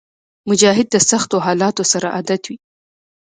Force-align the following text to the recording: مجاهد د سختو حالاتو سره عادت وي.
مجاهد 0.49 0.87
د 0.91 0.95
سختو 1.09 1.37
حالاتو 1.45 1.83
سره 1.91 2.07
عادت 2.15 2.41
وي. 2.49 2.57